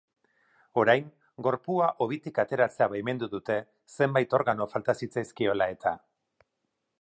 [0.83, 1.09] Orain
[1.47, 3.59] gorpua hobitik ateratzea baimendu dute,
[3.99, 5.95] zenbait organo falta zitzaizkiola eta.